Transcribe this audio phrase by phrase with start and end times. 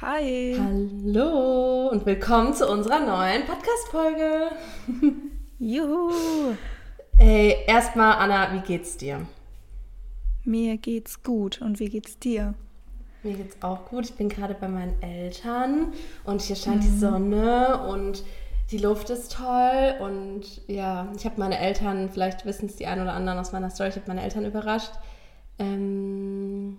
[0.00, 0.56] Hi.
[0.58, 4.50] Hallo und willkommen zu unserer neuen Podcast-Folge.
[5.60, 6.10] Juhu.
[7.16, 9.24] Ey, erstmal, Anna, wie geht's dir?
[10.42, 11.60] Mir geht's gut.
[11.62, 12.54] Und wie geht's dir?
[13.22, 14.06] Mir geht's auch gut.
[14.06, 15.92] Ich bin gerade bei meinen Eltern
[16.24, 16.80] und hier scheint mhm.
[16.80, 18.24] die Sonne und
[18.72, 19.94] die Luft ist toll.
[20.00, 23.70] Und ja, ich habe meine Eltern, vielleicht wissen es die einen oder anderen aus meiner
[23.70, 24.92] Story, ich habe meine Eltern überrascht.
[25.60, 26.78] Ähm,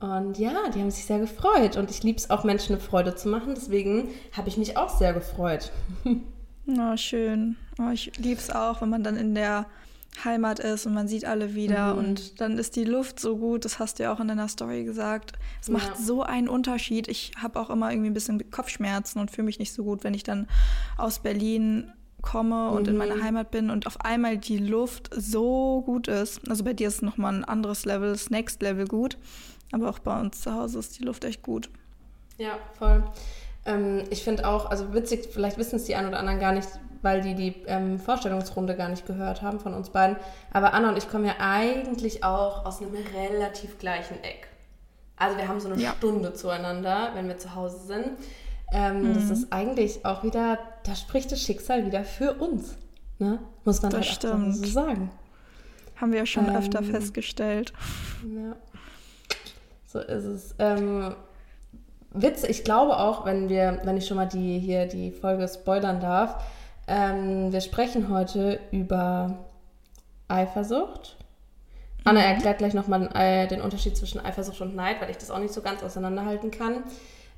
[0.00, 1.76] und ja, die haben sich sehr gefreut.
[1.76, 3.54] Und ich liebe es auch, Menschen eine Freude zu machen.
[3.54, 5.72] Deswegen habe ich mich auch sehr gefreut.
[6.68, 7.54] Oh, schön.
[7.78, 9.66] Oh, ich liebe es auch, wenn man dann in der
[10.24, 11.98] Heimat ist und man sieht alle wieder mhm.
[11.98, 14.84] und dann ist die Luft so gut, das hast du ja auch in deiner Story
[14.84, 15.32] gesagt.
[15.60, 15.96] Es macht ja.
[15.96, 17.06] so einen Unterschied.
[17.08, 20.14] Ich habe auch immer irgendwie ein bisschen Kopfschmerzen und fühle mich nicht so gut, wenn
[20.14, 20.48] ich dann
[20.96, 22.88] aus Berlin komme und mhm.
[22.88, 26.48] in meiner Heimat bin und auf einmal die Luft so gut ist.
[26.48, 29.18] Also bei dir ist es nochmal ein anderes Level, das Next Level gut.
[29.72, 31.70] Aber auch bei uns zu Hause ist die Luft echt gut.
[32.38, 33.02] Ja, voll.
[33.64, 36.68] Ähm, ich finde auch, also witzig, vielleicht wissen es die einen oder anderen gar nicht,
[37.02, 40.16] weil die die ähm, Vorstellungsrunde gar nicht gehört haben von uns beiden.
[40.52, 44.48] Aber Anna und ich kommen ja eigentlich auch aus einem relativ gleichen Eck.
[45.16, 45.94] Also wir haben so eine ja.
[45.96, 48.10] Stunde zueinander, wenn wir zu Hause sind.
[48.72, 49.14] Ähm, mhm.
[49.14, 52.76] Das ist eigentlich auch wieder, da spricht das Schicksal wieder für uns.
[53.18, 53.38] Ne?
[53.64, 55.10] Muss man das halt so sagen.
[55.96, 57.72] Haben wir ja schon öfter ähm, festgestellt.
[58.22, 58.56] Ja.
[59.86, 60.54] So ist es.
[60.58, 61.14] Ähm,
[62.10, 66.00] Witz, ich glaube auch, wenn wir, wenn ich schon mal die hier die Folge spoilern
[66.00, 66.42] darf,
[66.88, 69.38] ähm, wir sprechen heute über
[70.28, 71.16] Eifersucht.
[72.04, 72.26] Anna mhm.
[72.26, 75.52] erklärt gleich nochmal äh, den Unterschied zwischen Eifersucht und Neid, weil ich das auch nicht
[75.52, 76.84] so ganz auseinanderhalten kann.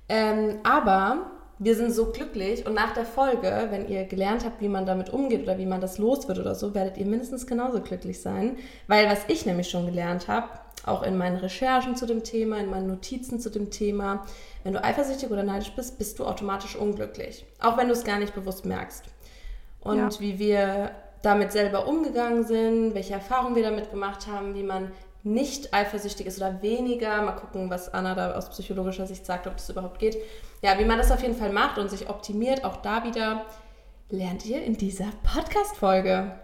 [0.09, 4.69] Ähm, aber wir sind so glücklich und nach der Folge, wenn ihr gelernt habt, wie
[4.69, 7.81] man damit umgeht oder wie man das los wird oder so, werdet ihr mindestens genauso
[7.81, 8.57] glücklich sein.
[8.87, 10.49] Weil was ich nämlich schon gelernt habe,
[10.89, 14.25] auch in meinen Recherchen zu dem Thema, in meinen Notizen zu dem Thema,
[14.65, 17.45] wenn du eifersüchtig oder neidisch bist, bist du automatisch unglücklich.
[17.61, 19.05] Auch wenn du es gar nicht bewusst merkst.
[19.81, 20.21] Und ja.
[20.21, 20.91] wie wir
[21.23, 26.39] damit selber umgegangen sind, welche Erfahrungen wir damit gemacht haben, wie man nicht eifersüchtig ist
[26.39, 27.23] oder weniger.
[27.23, 30.17] Mal gucken, was Anna da aus psychologischer Sicht sagt, ob das überhaupt geht.
[30.63, 33.45] Ja, wie man das auf jeden Fall macht und sich optimiert, auch da wieder,
[34.11, 36.39] lernt ihr in dieser Podcast-Folge.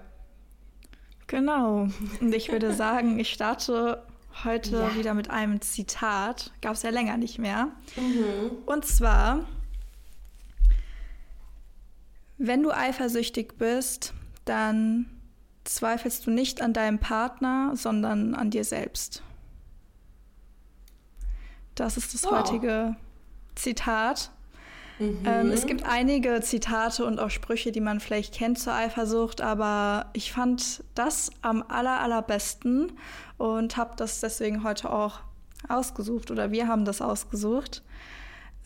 [1.27, 1.89] Genau.
[2.21, 4.03] Und ich würde sagen, ich starte
[4.43, 4.95] heute ja.
[4.97, 6.53] wieder mit einem Zitat.
[6.61, 7.69] Gab es ja länger nicht mehr.
[7.97, 8.51] Mhm.
[8.67, 9.47] Und zwar,
[12.39, 15.07] wenn du eifersüchtig bist, dann
[15.65, 19.23] zweifelst du nicht an deinem Partner, sondern an dir selbst.
[21.75, 22.33] Das ist das oh.
[22.33, 22.97] heutige
[23.55, 24.31] Zitat.
[24.99, 25.23] Mhm.
[25.25, 30.11] Ähm, es gibt einige Zitate und auch Sprüche, die man vielleicht kennt zur Eifersucht, aber
[30.13, 32.93] ich fand das am aller, allerbesten
[33.37, 35.21] und habe das deswegen heute auch
[35.69, 37.83] ausgesucht oder wir haben das ausgesucht.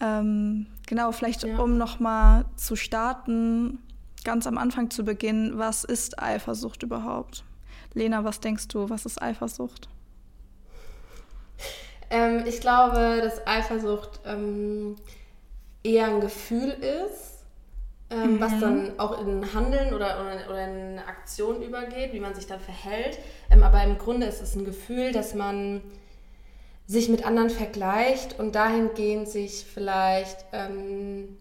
[0.00, 1.58] Ähm, genau, vielleicht ja.
[1.58, 3.78] um nochmal zu starten,
[4.24, 7.44] ganz am Anfang zu beginnen, was ist Eifersucht überhaupt?
[7.94, 9.88] Lena, was denkst du, was ist Eifersucht?
[12.10, 14.96] Ähm, ich glaube, dass Eifersucht ähm,
[15.88, 17.44] eher ein Gefühl ist,
[18.10, 18.40] ähm, mhm.
[18.40, 22.60] was dann auch in Handeln oder, oder, oder in Aktion übergeht, wie man sich dann
[22.60, 23.18] verhält.
[23.50, 25.82] Ähm, aber im Grunde ist es ein Gefühl, dass man
[26.86, 31.36] sich mit anderen vergleicht und dahingehend sich vielleicht ähm,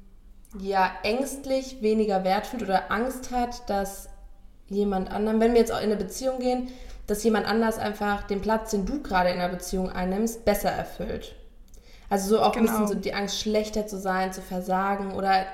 [0.59, 4.09] ja ängstlich weniger wert fühlt oder Angst hat, dass
[4.67, 6.69] jemand anderem, wenn wir jetzt auch in eine Beziehung gehen,
[7.05, 11.35] dass jemand anders einfach den Platz, den du gerade in der Beziehung einnimmst, besser erfüllt.
[12.09, 12.65] Also so auch genau.
[12.65, 15.45] ein bisschen so die Angst, schlechter zu sein, zu versagen oder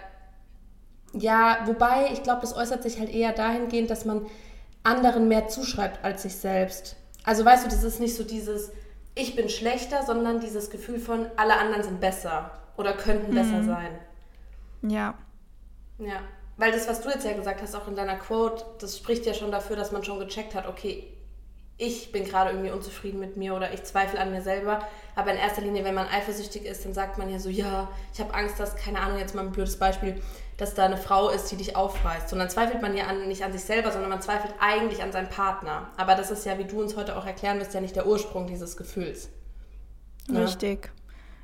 [1.14, 4.26] ja, wobei ich glaube, das äußert sich halt eher dahingehend, dass man
[4.84, 6.96] anderen mehr zuschreibt als sich selbst.
[7.24, 8.72] Also weißt du, das ist nicht so dieses
[9.16, 13.36] ich bin schlechter, sondern dieses Gefühl von alle anderen sind besser oder könnten mhm.
[13.36, 14.00] besser sein.
[14.82, 15.16] Ja.
[16.00, 16.22] Ja.
[16.58, 19.34] Weil das, was du jetzt ja gesagt hast, auch in deiner Quote, das spricht ja
[19.34, 21.08] schon dafür, dass man schon gecheckt hat, okay,
[21.84, 24.80] ich bin gerade irgendwie unzufrieden mit mir oder ich zweifle an mir selber.
[25.16, 28.22] Aber in erster Linie, wenn man eifersüchtig ist, dann sagt man ja so, ja, ich
[28.22, 30.22] habe Angst, dass, keine Ahnung, jetzt mal ein blödes Beispiel,
[30.56, 32.32] dass da eine Frau ist, die dich aufreißt.
[32.32, 35.12] Und dann zweifelt man ja an, nicht an sich selber, sondern man zweifelt eigentlich an
[35.12, 35.90] seinen Partner.
[35.98, 38.48] Aber das ist ja, wie du uns heute auch erklären wirst, ja nicht der Ursprung
[38.48, 39.30] dieses Gefühls.
[40.30, 40.46] Ne?
[40.46, 40.90] Richtig.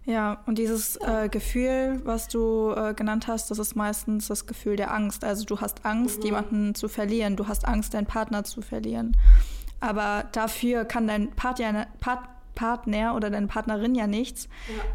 [0.05, 4.77] Ja, und dieses äh, Gefühl, was du äh, genannt hast, das ist meistens das Gefühl
[4.77, 5.23] der Angst.
[5.23, 6.25] Also du hast Angst, mhm.
[6.25, 9.17] jemanden zu verlieren, du hast Angst, deinen Partner zu verlieren.
[9.79, 14.49] Aber dafür kann dein Partner, Part, Partner oder deine Partnerin ja nichts,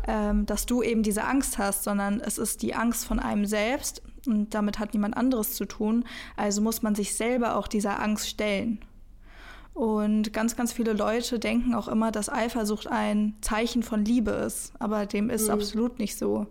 [0.07, 0.31] ja.
[0.31, 4.03] Ähm, dass du eben diese Angst hast, sondern es ist die Angst von einem selbst
[4.27, 6.05] und damit hat niemand anderes zu tun.
[6.37, 8.81] Also muss man sich selber auch dieser Angst stellen.
[9.73, 14.73] Und ganz, ganz viele Leute denken auch immer, dass Eifersucht ein Zeichen von Liebe ist.
[14.79, 15.55] Aber dem ist mhm.
[15.55, 16.47] absolut nicht so.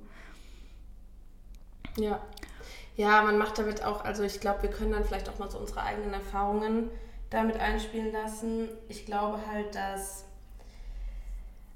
[1.97, 2.19] Ja.
[2.95, 5.57] Ja, man macht damit auch, also ich glaube, wir können dann vielleicht auch mal so
[5.57, 6.89] unsere eigenen Erfahrungen
[7.33, 8.69] damit einspielen lassen.
[8.87, 10.25] Ich glaube halt, dass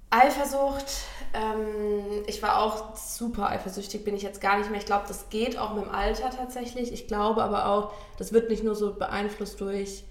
[0.10, 0.86] Eifersucht,
[1.34, 4.80] ähm, ich war auch super eifersüchtig, bin ich jetzt gar nicht mehr.
[4.80, 6.94] Ich glaube, das geht auch mit dem Alter tatsächlich.
[6.94, 10.06] Ich glaube aber auch, das wird nicht nur so beeinflusst durch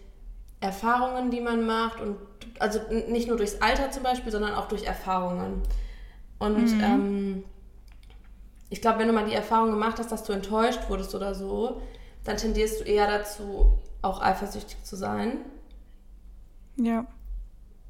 [0.60, 2.16] Erfahrungen, die man macht und
[2.58, 5.62] also nicht nur durchs Alter zum Beispiel, sondern auch durch Erfahrungen.
[6.38, 6.80] Und mhm.
[6.82, 7.44] ähm,
[8.68, 11.80] ich glaube, wenn du mal die Erfahrung gemacht hast, dass du enttäuscht wurdest oder so,
[12.24, 15.38] dann tendierst du eher dazu, auch eifersüchtig zu sein.
[16.76, 17.06] Ja.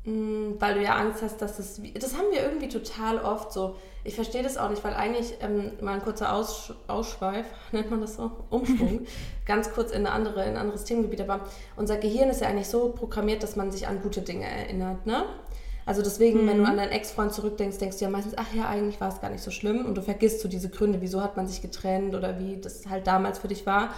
[0.04, 1.80] Mm, weil du ja Angst hast, dass es.
[1.94, 3.76] Das haben wir irgendwie total oft so.
[4.04, 8.00] Ich verstehe das auch nicht, weil eigentlich ähm, mal ein kurzer Aus, Ausschweif, nennt man
[8.00, 9.00] das so, Umschwung,
[9.46, 11.20] ganz kurz in, eine andere, in ein anderes Themengebiet.
[11.22, 11.40] Aber
[11.74, 15.06] unser Gehirn ist ja eigentlich so programmiert, dass man sich an gute Dinge erinnert.
[15.06, 15.24] Ne?
[15.86, 16.48] Also deswegen, mhm.
[16.48, 16.70] wenn du mhm.
[16.70, 19.42] an deinen Ex-Freund zurückdenkst, denkst du ja meistens, ach ja, eigentlich war es gar nicht
[19.42, 19.86] so schlimm.
[19.86, 23.08] Und du vergisst so diese Gründe, wieso hat man sich getrennt oder wie das halt
[23.08, 23.90] damals für dich war.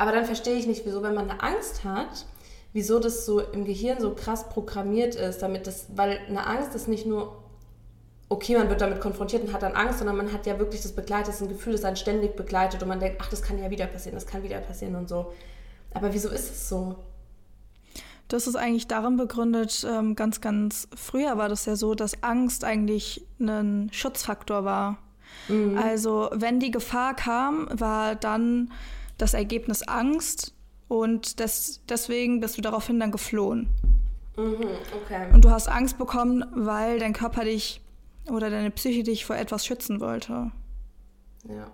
[0.00, 2.24] Aber dann verstehe ich nicht, wieso, wenn man eine Angst hat,
[2.72, 6.88] wieso das so im Gehirn so krass programmiert ist, damit das, weil eine Angst ist
[6.88, 7.36] nicht nur,
[8.30, 10.92] okay, man wird damit konfrontiert und hat dann Angst, sondern man hat ja wirklich das
[10.92, 13.68] begleitet, das ein Gefühl, das einen ständig begleitet und man denkt, ach, das kann ja
[13.68, 15.34] wieder passieren, das kann wieder passieren und so.
[15.92, 16.96] Aber wieso ist es so?
[18.28, 22.64] Das ist eigentlich darin begründet, ähm, ganz, ganz früher war das ja so, dass Angst
[22.64, 24.96] eigentlich ein Schutzfaktor war.
[25.48, 25.76] Mhm.
[25.76, 28.70] Also wenn die Gefahr kam, war dann
[29.20, 30.54] das Ergebnis Angst
[30.88, 33.68] und das, deswegen bist du daraufhin dann geflohen.
[34.36, 34.66] Mhm,
[35.02, 35.32] okay.
[35.32, 37.80] Und du hast Angst bekommen, weil dein Körper dich
[38.28, 40.50] oder deine Psyche dich vor etwas schützen wollte.
[41.48, 41.70] Ja.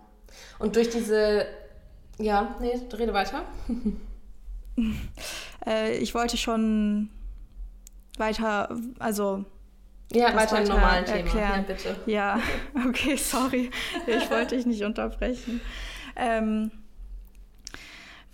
[0.59, 1.47] Und durch diese.
[2.19, 3.43] Ja, nee, rede weiter.
[5.67, 7.11] äh, ich wollte schon
[8.19, 9.45] weiter, also.
[10.13, 11.27] Ja, weiter im normalen erklären.
[11.27, 11.41] Thema.
[11.41, 11.97] Ja, bitte.
[12.07, 12.41] Ja,
[12.89, 13.71] okay, sorry.
[14.07, 15.61] Ich wollte dich nicht unterbrechen.
[16.15, 16.71] Ähm,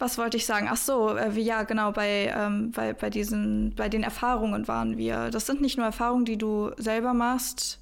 [0.02, 0.66] was wollte ich sagen?
[0.68, 5.30] Ach so, äh, ja, genau, bei, ähm, bei, bei, diesen, bei den Erfahrungen waren wir.
[5.30, 7.78] Das sind nicht nur Erfahrungen, die du selber machst,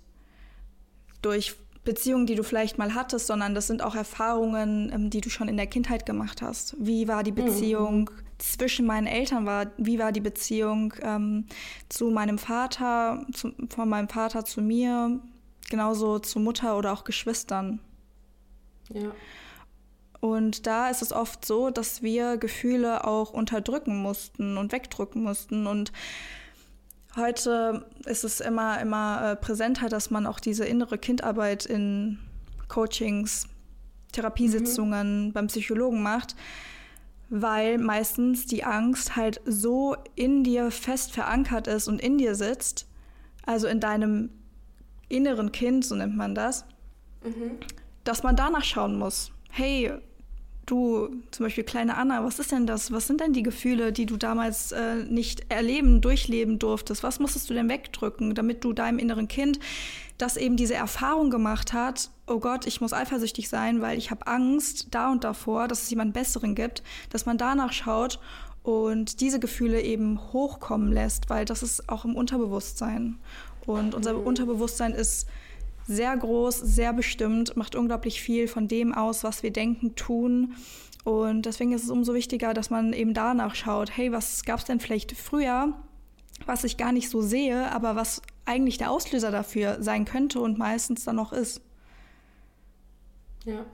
[1.23, 5.31] durch Beziehungen, die du vielleicht mal hattest, sondern das sind auch Erfahrungen, ähm, die du
[5.31, 6.77] schon in der Kindheit gemacht hast.
[6.79, 8.25] Wie war die Beziehung mhm.
[8.37, 9.47] zwischen meinen Eltern?
[9.47, 11.47] War, wie war die Beziehung ähm,
[11.89, 15.19] zu meinem Vater, zu, von meinem Vater zu mir,
[15.71, 17.81] genauso zu Mutter oder auch Geschwistern?
[18.91, 19.11] Ja.
[20.21, 25.67] Und da ist es oft so, dass wir Gefühle auch unterdrücken mussten und wegdrücken mussten.
[25.67, 25.93] Und
[27.17, 32.19] heute ist es immer, immer äh, präsenter, dass man auch diese innere Kindarbeit in
[32.69, 33.49] Coachings,
[34.13, 35.33] Therapiesitzungen mhm.
[35.33, 36.37] beim Psychologen macht,
[37.31, 42.87] weil meistens die Angst halt so in dir fest verankert ist und in dir sitzt,
[43.47, 44.31] also in deinem
[45.09, 46.65] inneren Kind, so nennt man das,
[47.25, 47.59] mhm.
[48.05, 49.33] dass man danach schauen muss.
[49.49, 49.93] Hey,
[50.71, 52.93] du, zum Beispiel kleine Anna, was ist denn das?
[52.93, 57.03] Was sind denn die Gefühle, die du damals äh, nicht erleben, durchleben durftest?
[57.03, 59.59] Was musstest du denn wegdrücken, damit du deinem inneren Kind,
[60.19, 64.27] das eben diese Erfahrung gemacht hat, oh Gott, ich muss eifersüchtig sein, weil ich habe
[64.27, 68.21] Angst da und davor, dass es jemand Besseren gibt, dass man danach schaut
[68.63, 73.19] und diese Gefühle eben hochkommen lässt, weil das ist auch im Unterbewusstsein.
[73.67, 74.27] Und unser mhm.
[74.27, 75.27] Unterbewusstsein ist
[75.91, 80.55] sehr groß, sehr bestimmt, macht unglaublich viel von dem aus, was wir denken, tun.
[81.03, 84.65] Und deswegen ist es umso wichtiger, dass man eben danach schaut, hey, was gab es
[84.65, 85.75] denn vielleicht früher,
[86.47, 90.59] was ich gar nicht so sehe, aber was eigentlich der Auslöser dafür sein könnte und
[90.59, 91.61] meistens dann noch ist.
[93.45, 93.65] Ja.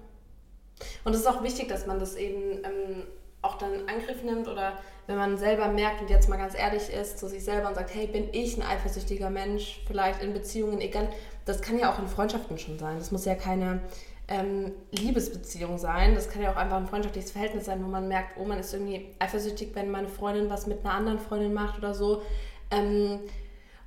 [1.05, 3.03] Und es ist auch wichtig, dass man das eben ähm,
[3.43, 6.93] auch dann in Angriff nimmt oder wenn man selber merkt und jetzt mal ganz ehrlich
[6.93, 10.81] ist zu sich selber und sagt, hey, bin ich ein eifersüchtiger Mensch, vielleicht in Beziehungen,
[10.81, 11.09] egal,
[11.45, 12.99] das kann ja auch in Freundschaften schon sein.
[12.99, 13.81] Das muss ja keine
[14.29, 16.15] ähm, Liebesbeziehung sein.
[16.15, 18.75] Das kann ja auch einfach ein freundschaftliches Verhältnis sein, wo man merkt, oh, man ist
[18.75, 22.23] irgendwie eifersüchtig, wenn meine Freundin was mit einer anderen Freundin macht oder so.
[22.71, 23.21] Ähm,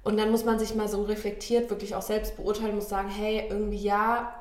[0.03, 3.47] und dann muss man sich mal so reflektiert wirklich auch selbst beurteilen, muss sagen, hey,
[3.49, 4.33] irgendwie ja,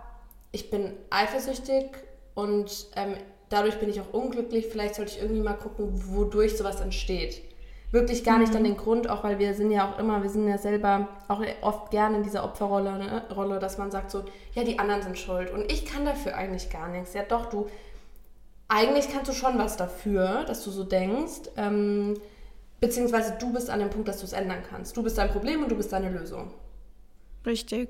[0.53, 1.91] ich bin eifersüchtig
[2.35, 3.17] und ähm,
[3.49, 4.67] dadurch bin ich auch unglücklich.
[4.67, 7.43] Vielleicht sollte ich irgendwie mal gucken, wodurch sowas entsteht
[7.91, 8.55] wirklich gar nicht mhm.
[8.55, 11.43] dann den Grund, auch weil wir sind ja auch immer, wir sind ja selber auch
[11.63, 14.25] oft gerne in dieser Opferrolle, ne, Rolle, dass man sagt so,
[14.55, 17.15] ja, die anderen sind schuld und ich kann dafür eigentlich gar nichts.
[17.15, 17.67] Ja, doch, du,
[18.69, 22.15] eigentlich kannst du schon was dafür, dass du so denkst, ähm,
[22.81, 24.97] beziehungsweise du bist an dem Punkt, dass du es ändern kannst.
[24.97, 26.51] Du bist dein Problem und du bist deine Lösung.
[27.47, 27.89] Richtig.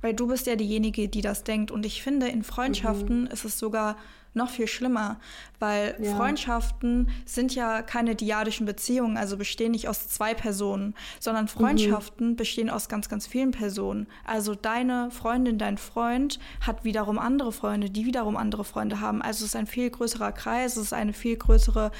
[0.00, 1.70] Weil du bist ja diejenige, die das denkt.
[1.70, 3.26] Und ich finde, in Freundschaften mhm.
[3.26, 3.96] ist es sogar
[4.32, 5.18] noch viel schlimmer,
[5.58, 6.14] weil ja.
[6.14, 12.36] Freundschaften sind ja keine diadischen Beziehungen, also bestehen nicht aus zwei Personen, sondern Freundschaften mhm.
[12.36, 14.06] bestehen aus ganz, ganz vielen Personen.
[14.24, 19.20] Also deine Freundin, dein Freund hat wiederum andere Freunde, die wiederum andere Freunde haben.
[19.22, 21.90] Also es ist ein viel größerer Kreis, es ist eine viel größere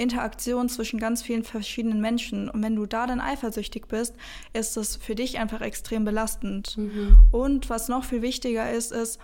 [0.00, 2.48] Interaktion zwischen ganz vielen verschiedenen Menschen.
[2.48, 4.14] Und wenn du da dann eifersüchtig bist,
[4.54, 6.78] ist es für dich einfach extrem belastend.
[6.78, 7.18] Mhm.
[7.30, 9.18] Und was noch viel wichtiger ist, ist,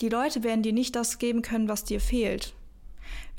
[0.00, 2.54] die Leute werden dir nicht das geben können, was dir fehlt.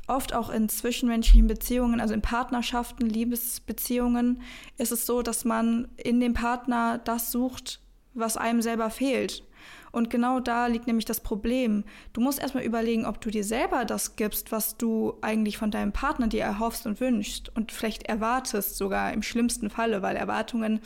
[0.07, 4.41] Oft auch in zwischenmenschlichen Beziehungen, also in Partnerschaften, Liebesbeziehungen,
[4.77, 7.79] ist es so, dass man in dem Partner das sucht,
[8.15, 9.43] was einem selber fehlt.
[9.91, 11.83] Und genau da liegt nämlich das Problem.
[12.13, 15.91] Du musst erstmal überlegen, ob du dir selber das gibst, was du eigentlich von deinem
[15.91, 20.79] Partner dir erhoffst und wünschst und vielleicht erwartest, sogar im schlimmsten Falle, weil Erwartungen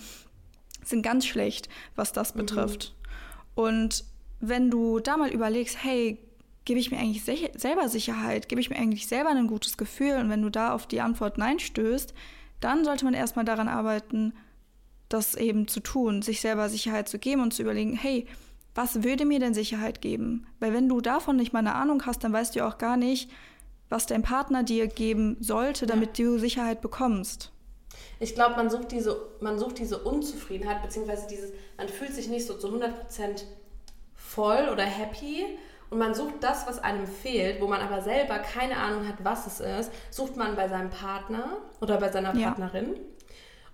[0.84, 2.40] sind ganz schlecht, was das mhm.
[2.40, 2.96] betrifft.
[3.56, 4.06] Und
[4.46, 6.20] wenn du da mal überlegst, hey,
[6.66, 10.30] gebe ich mir eigentlich selber Sicherheit, gebe ich mir eigentlich selber ein gutes Gefühl und
[10.30, 12.14] wenn du da auf die Antwort Nein stößt,
[12.60, 14.34] dann sollte man erstmal daran arbeiten,
[15.08, 18.26] das eben zu tun, sich selber Sicherheit zu geben und zu überlegen, hey,
[18.76, 20.48] was würde mir denn Sicherheit geben?
[20.60, 23.30] Weil wenn du davon nicht mal eine Ahnung hast, dann weißt du auch gar nicht,
[23.90, 26.26] was dein Partner dir geben sollte, damit ja.
[26.26, 27.52] du Sicherheit bekommst.
[28.20, 32.46] Ich glaube, man sucht diese, man sucht diese Unzufriedenheit, beziehungsweise dieses, man fühlt sich nicht
[32.46, 33.46] so zu 100 Prozent
[34.34, 35.46] voll oder happy
[35.90, 39.46] und man sucht das, was einem fehlt, wo man aber selber keine Ahnung hat, was
[39.46, 43.02] es ist, sucht man bei seinem Partner oder bei seiner Partnerin ja.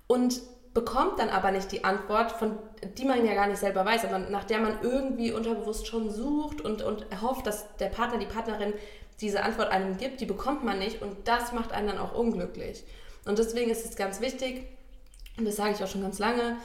[0.07, 0.41] und
[0.73, 2.57] bekommt dann aber nicht die Antwort, von
[2.97, 6.61] die man ja gar nicht selber weiß, aber nach der man irgendwie unterbewusst schon sucht
[6.61, 8.73] und, und erhofft, dass der Partner, die Partnerin
[9.21, 12.83] diese Antwort einem gibt, die bekommt man nicht und das macht einen dann auch unglücklich.
[13.25, 14.65] Und deswegen ist es ganz wichtig,
[15.37, 16.57] und das sage ich auch schon ganz lange,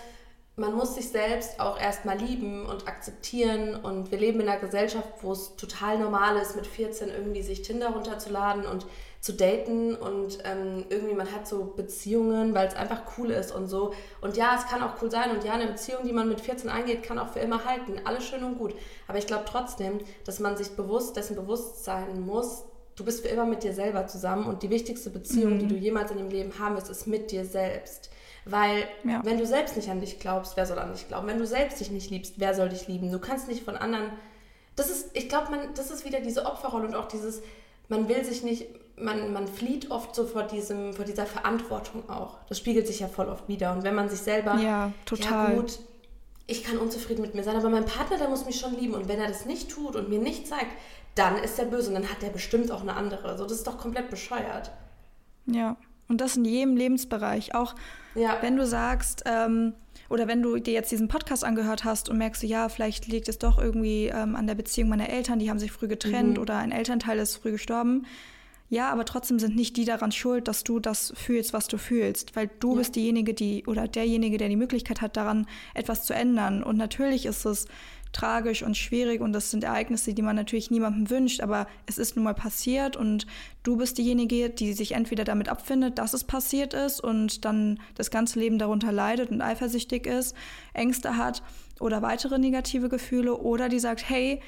[0.56, 3.74] man muss sich selbst auch erstmal lieben und akzeptieren.
[3.74, 7.62] Und wir leben in einer Gesellschaft, wo es total normal ist, mit 14 irgendwie sich
[7.62, 8.86] Tinder runterzuladen und
[9.20, 9.96] zu daten.
[9.96, 13.94] Und ähm, irgendwie man hat so Beziehungen, weil es einfach cool ist und so.
[14.20, 15.32] Und ja, es kann auch cool sein.
[15.32, 18.00] Und ja, eine Beziehung, die man mit 14 eingeht, kann auch für immer halten.
[18.04, 18.74] Alles schön und gut.
[19.08, 22.64] Aber ich glaube trotzdem, dass man sich bewusst dessen bewusst sein muss,
[22.96, 24.46] du bist für immer mit dir selber zusammen.
[24.46, 25.58] Und die wichtigste Beziehung, mhm.
[25.60, 28.10] die du jemals in dem Leben haben wirst, ist mit dir selbst.
[28.44, 29.20] Weil ja.
[29.24, 31.26] wenn du selbst nicht an dich glaubst, wer soll an dich glauben?
[31.26, 33.10] Wenn du selbst dich nicht liebst, wer soll dich lieben?
[33.10, 34.10] Du kannst nicht von anderen.
[34.76, 37.42] Das ist, ich glaube, man, das ist wieder diese Opferrolle und auch dieses,
[37.88, 42.38] man will sich nicht, man, man flieht oft so vor diesem, vor dieser Verantwortung auch.
[42.48, 43.72] Das spiegelt sich ja voll oft wieder.
[43.72, 45.54] Und wenn man sich selber, ja, total.
[45.54, 45.78] Ja gut,
[46.46, 48.94] ich kann unzufrieden mit mir sein, aber mein Partner, der muss mich schon lieben.
[48.94, 50.72] Und wenn er das nicht tut und mir nicht zeigt,
[51.14, 53.36] dann ist er böse und dann hat er bestimmt auch eine andere.
[53.36, 54.72] So, das ist doch komplett bescheuert.
[55.46, 55.76] Ja.
[56.08, 57.54] Und das in jedem Lebensbereich.
[57.54, 57.74] Auch
[58.14, 58.38] ja.
[58.40, 59.74] wenn du sagst, ähm,
[60.10, 63.38] oder wenn du dir jetzt diesen Podcast angehört hast und merkst, ja, vielleicht liegt es
[63.38, 66.42] doch irgendwie ähm, an der Beziehung meiner Eltern, die haben sich früh getrennt mhm.
[66.42, 68.06] oder ein Elternteil ist früh gestorben.
[68.70, 72.34] Ja, aber trotzdem sind nicht die daran schuld, dass du das fühlst, was du fühlst,
[72.34, 72.78] weil du ja.
[72.78, 76.62] bist diejenige, die oder derjenige, der die Möglichkeit hat, daran etwas zu ändern.
[76.62, 77.66] Und natürlich ist es
[78.14, 82.16] tragisch und schwierig und das sind Ereignisse, die man natürlich niemandem wünscht, aber es ist
[82.16, 83.26] nun mal passiert und
[83.62, 88.10] du bist diejenige, die sich entweder damit abfindet, dass es passiert ist und dann das
[88.10, 90.34] ganze Leben darunter leidet und eifersüchtig ist,
[90.72, 91.42] Ängste hat
[91.80, 94.40] oder weitere negative Gefühle oder die sagt, hey,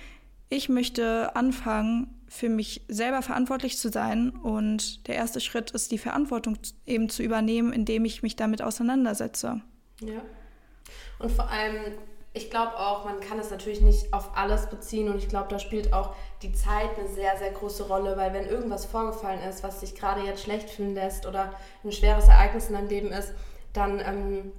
[0.49, 5.99] ich möchte anfangen, für mich selber verantwortlich zu sein und der erste Schritt ist, die
[5.99, 9.61] Verantwortung eben zu übernehmen, indem ich mich damit auseinandersetze.
[10.01, 10.23] Ja.
[11.19, 11.95] Und vor allem
[12.37, 15.59] ich glaube auch, man kann es natürlich nicht auf alles beziehen und ich glaube, da
[15.59, 19.81] spielt auch die Zeit eine sehr, sehr große Rolle, weil wenn irgendwas vorgefallen ist, was
[19.81, 21.52] dich gerade jetzt schlecht fühlen lässt oder
[21.83, 23.33] ein schweres Ereignis in deinem Leben ist,
[23.73, 24.52] dann ähm,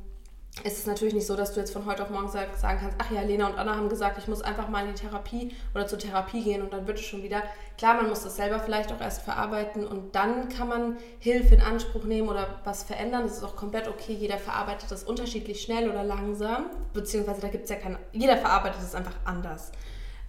[0.63, 3.11] ist es natürlich nicht so, dass du jetzt von heute auf morgen sagen kannst, ach
[3.11, 5.99] ja, Lena und Anna haben gesagt, ich muss einfach mal in die Therapie oder zur
[5.99, 7.43] Therapie gehen und dann wird es schon wieder.
[7.77, 11.61] Klar, man muss das selber vielleicht auch erst verarbeiten und dann kann man Hilfe in
[11.61, 13.23] Anspruch nehmen oder was verändern.
[13.23, 14.13] Das ist auch komplett okay.
[14.13, 18.81] Jeder verarbeitet das unterschiedlich schnell oder langsam, beziehungsweise da gibt es ja kein, jeder verarbeitet
[18.81, 19.71] es einfach anders.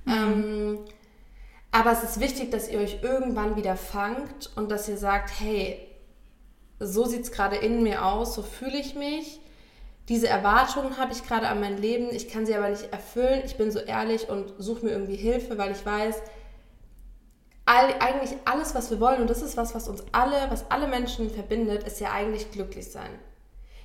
[0.05, 0.13] Mhm.
[0.13, 0.79] Ähm,
[1.71, 5.87] aber es ist wichtig, dass ihr euch irgendwann wieder fangt und dass ihr sagt, hey,
[6.81, 9.41] so sieht es gerade in mir aus, so fühle ich mich
[10.09, 13.43] diese Erwartungen habe ich gerade an mein Leben, ich kann sie aber nicht erfüllen.
[13.45, 16.17] Ich bin so ehrlich und suche mir irgendwie Hilfe, weil ich weiß,
[17.67, 20.89] all, eigentlich alles, was wir wollen, und das ist was, was uns alle, was alle
[20.89, 23.11] Menschen verbindet, ist ja eigentlich glücklich sein.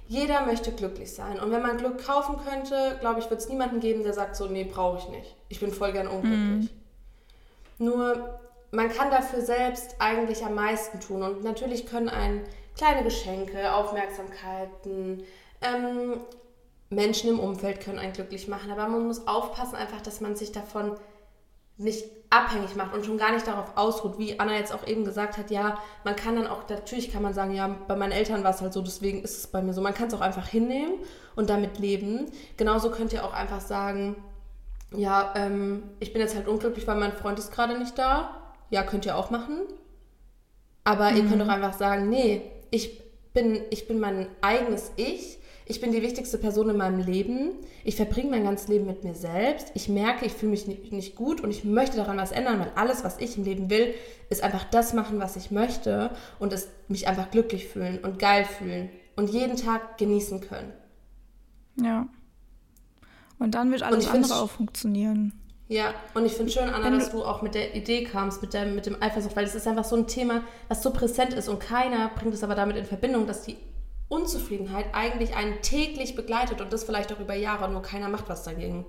[0.08, 1.40] Jeder möchte glücklich sein.
[1.40, 4.48] Und wenn man Glück kaufen könnte, glaube ich, wird es niemanden geben, der sagt so,
[4.48, 5.36] nee, brauche ich nicht.
[5.50, 6.72] Ich bin voll gern unglücklich.
[7.80, 7.84] Mm.
[7.84, 8.40] Nur,
[8.72, 11.24] man kann dafür selbst eigentlich am meisten tun.
[11.24, 12.44] Und natürlich können ein
[12.78, 15.24] kleine Geschenke, Aufmerksamkeiten,
[15.64, 16.20] ähm,
[16.90, 20.52] Menschen im Umfeld können einen glücklich machen, aber man muss aufpassen einfach, dass man sich
[20.52, 20.98] davon
[21.78, 25.38] nicht abhängig macht und schon gar nicht darauf ausruht, wie Anna jetzt auch eben gesagt
[25.38, 28.52] hat, ja, man kann dann auch, natürlich kann man sagen, ja, bei meinen Eltern war
[28.52, 29.82] es halt so, deswegen ist es bei mir so.
[29.82, 30.94] Man kann es auch einfach hinnehmen
[31.36, 32.32] und damit leben.
[32.58, 34.16] Genauso könnt ihr auch einfach sagen,
[34.96, 38.40] ja, ähm, ich bin jetzt halt unglücklich, weil mein Freund ist gerade nicht da.
[38.70, 39.62] Ja, könnt ihr auch machen.
[40.84, 41.18] Aber mhm.
[41.18, 41.50] ihr könnt mhm.
[41.50, 43.02] auch einfach sagen, nee, ich
[43.34, 47.52] bin, ich bin mein eigenes Ich ich bin die wichtigste Person in meinem Leben.
[47.84, 49.72] Ich verbringe mein ganzes Leben mit mir selbst.
[49.76, 53.04] Ich merke, ich fühle mich nicht gut und ich möchte daran was ändern, weil alles,
[53.04, 53.94] was ich im Leben will,
[54.30, 58.46] ist einfach das machen, was ich möchte und es mich einfach glücklich fühlen und geil
[58.46, 60.74] fühlen und jeden Tag genießen können.
[61.82, 62.08] Ja.
[63.40, 65.34] Und dann wird alles andere auch funktionieren.
[65.70, 68.66] Ja, und ich finde schön, Anna, dass du auch mit der Idee kamst, mit, der,
[68.66, 71.60] mit dem Eifersucht, weil es ist einfach so ein Thema, was so präsent ist und
[71.60, 73.58] keiner bringt es aber damit in Verbindung, dass die
[74.14, 78.44] Unzufriedenheit eigentlich einen täglich begleitet und das vielleicht auch über Jahre, nur keiner macht was
[78.44, 78.86] dagegen.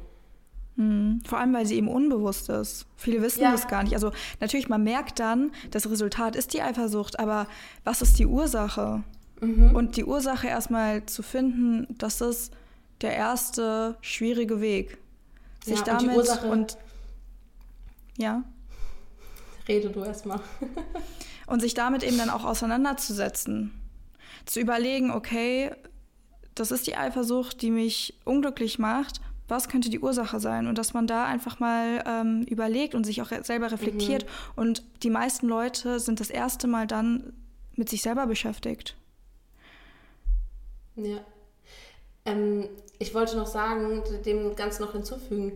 [0.77, 1.23] Mhm.
[1.27, 2.87] Vor allem, weil sie eben unbewusst ist.
[2.97, 3.53] Viele wissen ja.
[3.53, 3.95] das gar nicht.
[3.95, 7.47] Also natürlich, man merkt dann, das Resultat ist die Eifersucht, aber
[7.85, 9.03] was ist die Ursache?
[9.41, 9.75] Mhm.
[9.75, 12.53] Und die Ursache erstmal zu finden, das ist
[13.01, 14.99] der erste schwierige Weg.
[15.65, 16.77] Sich ja, damit und, Ursache, und
[18.19, 18.43] ja.
[19.67, 20.41] Rede du erstmal.
[21.47, 23.73] und sich damit eben dann auch auseinanderzusetzen
[24.47, 25.71] zu überlegen, okay,
[26.55, 29.21] das ist die Eifersucht, die mich unglücklich macht.
[29.49, 30.67] Was könnte die Ursache sein?
[30.67, 34.25] Und dass man da einfach mal ähm, überlegt und sich auch selber reflektiert.
[34.25, 34.29] Mhm.
[34.57, 37.35] Und die meisten Leute sind das erste Mal dann
[37.75, 38.97] mit sich selber beschäftigt.
[40.97, 41.19] Ja.
[42.25, 45.53] Ähm, ich wollte noch sagen, dem ganz noch hinzufügen.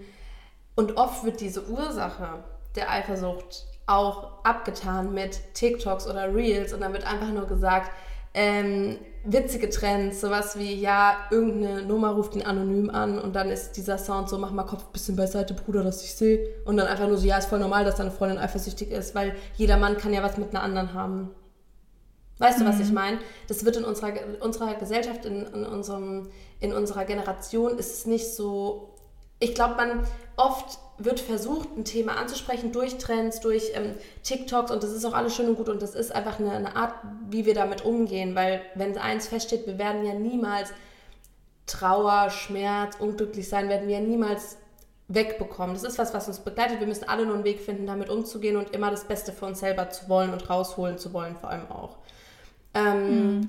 [0.74, 6.92] Und oft wird diese Ursache der Eifersucht auch abgetan mit TikToks oder Reels und dann
[6.92, 7.90] wird einfach nur gesagt,
[8.38, 13.72] ähm, witzige Trends, sowas wie, ja, irgendeine Nummer ruft ihn anonym an und dann ist
[13.72, 16.48] dieser Sound so, mach mal Kopf ein bisschen beiseite, Bruder, dass ich sehe.
[16.64, 19.34] Und dann einfach nur so, ja, ist voll normal, dass deine Freundin eifersüchtig ist, weil
[19.56, 21.30] jeder Mann kann ja was mit einer anderen haben.
[22.38, 22.64] Weißt mhm.
[22.64, 22.94] du, was ich mhm.
[22.94, 23.18] meine?
[23.48, 26.28] Das wird in unserer, unserer Gesellschaft, in, in, unserem,
[26.60, 28.94] in unserer Generation, ist es nicht so.
[29.38, 34.82] Ich glaube, man oft wird versucht, ein Thema anzusprechen durch Trends, durch ähm, TikToks und
[34.82, 36.94] das ist auch alles schön und gut und das ist einfach eine, eine, Art,
[37.30, 40.72] wie wir damit umgehen, weil wenn eins feststeht, wir werden ja niemals
[41.66, 44.56] Trauer, Schmerz, unglücklich sein, werden wir ja niemals
[45.06, 45.74] wegbekommen.
[45.74, 46.80] Das ist was, was uns begleitet.
[46.80, 49.60] Wir müssen alle nur einen Weg finden, damit umzugehen und immer das Beste für uns
[49.60, 51.98] selber zu wollen und rausholen zu wollen, vor allem auch.
[52.74, 53.48] Ähm, mhm.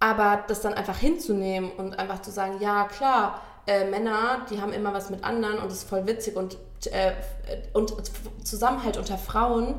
[0.00, 4.72] Aber das dann einfach hinzunehmen und einfach zu sagen, ja klar, äh, Männer, die haben
[4.72, 6.56] immer was mit anderen und das ist voll witzig und,
[6.90, 7.12] äh,
[7.72, 7.94] und
[8.42, 9.74] Zusammenhalt unter Frauen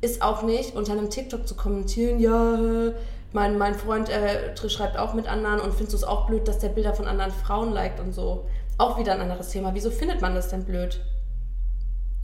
[0.00, 2.92] ist auch nicht unter einem TikTok zu kommentieren, ja,
[3.32, 6.58] mein, mein Freund äh, schreibt auch mit anderen und findest du es auch blöd, dass
[6.58, 8.46] der Bilder von anderen Frauen liked und so.
[8.78, 9.74] Auch wieder ein anderes Thema.
[9.74, 11.00] Wieso findet man das denn blöd?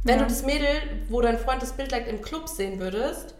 [0.02, 0.22] Wenn ja.
[0.22, 0.68] du das Mädel,
[1.08, 3.34] wo dein Freund das Bild liked, im Club sehen würdest,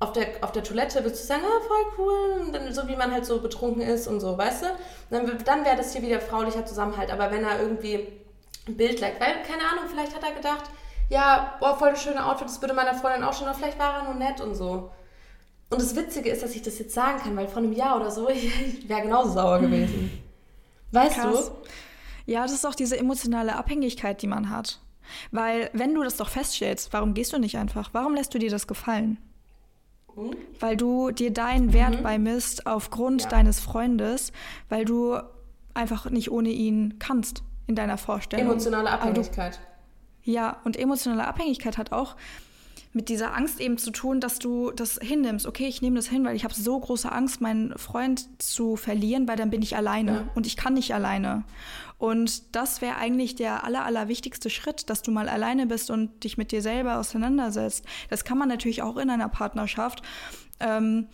[0.00, 3.12] auf der, auf der Toilette würdest du sagen, ah, voll cool, dann, so wie man
[3.12, 4.66] halt so betrunken ist und so, weißt du?
[5.10, 7.10] Dann, dann wäre das hier wieder fraulicher Zusammenhalt.
[7.10, 8.06] Aber wenn er irgendwie
[8.66, 10.64] ein Bild liked, weil, keine Ahnung, vielleicht hat er gedacht,
[11.10, 13.98] ja, boah, voll das schöne Outfit, das würde meiner Freundin auch schon, aber vielleicht war
[13.98, 14.90] er nur nett und so.
[15.70, 18.10] Und das Witzige ist, dass ich das jetzt sagen kann, weil vor einem Jahr oder
[18.10, 20.10] so, ich wäre genauso sauer gewesen.
[20.92, 21.46] Weißt Krass.
[21.46, 21.52] du?
[22.26, 24.80] Ja, das ist auch diese emotionale Abhängigkeit, die man hat.
[25.30, 27.90] Weil, wenn du das doch feststellst, warum gehst du nicht einfach?
[27.92, 29.18] Warum lässt du dir das gefallen?
[30.16, 30.36] Mhm.
[30.60, 32.02] Weil du dir deinen Wert mhm.
[32.02, 33.28] beimisst aufgrund ja.
[33.28, 34.32] deines Freundes,
[34.68, 35.18] weil du
[35.74, 38.46] einfach nicht ohne ihn kannst in deiner Vorstellung.
[38.46, 39.60] Emotionale Abhängigkeit.
[40.24, 42.16] Du, ja, und emotionale Abhängigkeit hat auch
[42.94, 45.46] mit dieser Angst eben zu tun, dass du das hinnimmst.
[45.46, 49.26] Okay, ich nehme das hin, weil ich habe so große Angst, meinen Freund zu verlieren,
[49.26, 50.28] weil dann bin ich alleine ja.
[50.36, 51.42] und ich kann nicht alleine.
[51.98, 56.36] Und das wäre eigentlich der aller, allerwichtigste Schritt, dass du mal alleine bist und dich
[56.36, 57.84] mit dir selber auseinandersetzt.
[58.10, 60.02] Das kann man natürlich auch in einer Partnerschaft.
[60.60, 61.08] Ähm,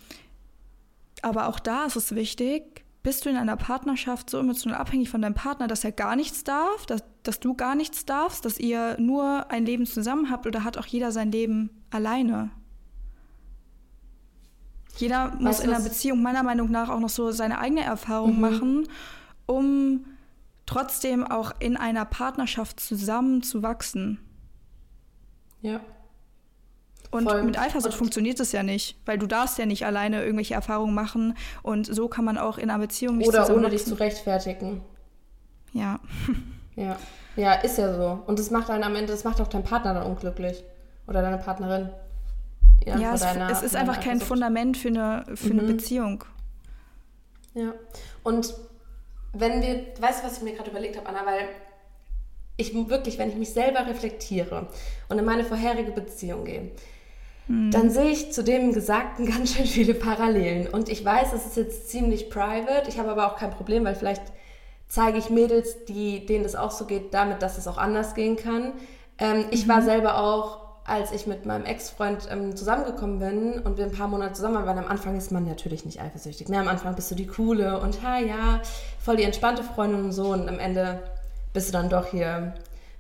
[1.22, 5.22] aber auch da ist es wichtig, bist du in einer Partnerschaft so emotional abhängig von
[5.22, 8.96] deinem Partner, dass er gar nichts darf, dass, dass du gar nichts darfst, dass ihr
[8.98, 12.50] nur ein Leben zusammen habt oder hat auch jeder sein Leben alleine?
[14.96, 18.34] Jeder muss weißt, in einer Beziehung meiner Meinung nach auch noch so seine eigene Erfahrung
[18.34, 18.40] mhm.
[18.40, 18.88] machen,
[19.46, 20.04] um
[20.70, 24.18] trotzdem auch in einer Partnerschaft zusammen zu wachsen.
[25.62, 25.80] Ja.
[27.10, 27.42] Und Voll.
[27.42, 31.36] mit Eifersucht funktioniert es ja nicht, weil du darfst ja nicht alleine irgendwelche Erfahrungen machen
[31.64, 34.82] und so kann man auch in einer Beziehung nicht Oder ohne dich zu rechtfertigen.
[35.72, 35.98] Ja.
[36.76, 36.96] Ja.
[37.36, 38.22] Ja, ist ja so.
[38.26, 40.62] Und das macht einen am Ende, das macht auch deinen Partner dann unglücklich.
[41.06, 41.90] Oder deine Partnerin.
[42.86, 45.60] Ja, ja es, deiner, es, ist einfach kein Fundament für eine, für mhm.
[45.60, 46.24] eine Beziehung.
[47.54, 47.72] Ja.
[48.22, 48.54] Und
[49.32, 51.48] wenn wir, weißt du, was ich mir gerade überlegt habe, Anna, weil
[52.56, 54.68] ich wirklich, wenn ich mich selber reflektiere
[55.08, 56.70] und in meine vorherige Beziehung gehe,
[57.46, 57.70] hm.
[57.70, 60.66] dann sehe ich zu dem Gesagten ganz schön viele Parallelen.
[60.68, 62.88] Und ich weiß, es ist jetzt ziemlich private.
[62.88, 64.22] Ich habe aber auch kein Problem, weil vielleicht
[64.88, 68.36] zeige ich Mädels, die, denen das auch so geht, damit, dass es auch anders gehen
[68.36, 68.72] kann.
[69.18, 69.84] Ähm, ich war mhm.
[69.84, 74.32] selber auch, als ich mit meinem Ex-Freund ähm, zusammengekommen bin und wir ein paar Monate
[74.34, 76.48] zusammen waren, weil am Anfang ist man natürlich nicht eifersüchtig.
[76.48, 76.58] Ne?
[76.58, 78.60] Am Anfang bist du die coole und ha ja,
[78.98, 81.02] voll die entspannte Freundin und so und am Ende
[81.52, 82.54] bist du dann doch hier ein